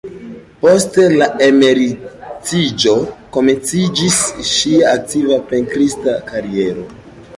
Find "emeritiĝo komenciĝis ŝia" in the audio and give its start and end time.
1.47-4.89